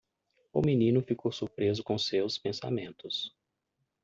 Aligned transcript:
O 0.51 0.63
menino 0.63 0.99
ficou 1.03 1.31
surpreso 1.31 1.83
com 1.83 1.95
seus 1.95 2.35
pensamentos. 2.35 3.35